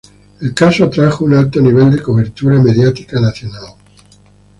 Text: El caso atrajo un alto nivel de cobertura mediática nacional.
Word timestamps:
El 0.41 0.55
caso 0.55 0.85
atrajo 0.85 1.25
un 1.25 1.35
alto 1.35 1.61
nivel 1.61 1.91
de 1.91 2.01
cobertura 2.01 2.59
mediática 2.59 3.21
nacional. 3.21 3.75